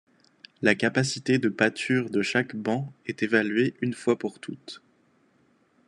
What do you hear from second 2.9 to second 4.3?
est évaluée une fois